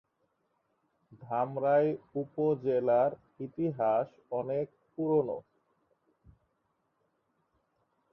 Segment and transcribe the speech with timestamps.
[1.21, 1.87] ধামরাই
[2.15, 3.11] উপজেলার
[3.39, 4.07] ইতিহাস
[4.31, 5.37] অনেক পুরোনো।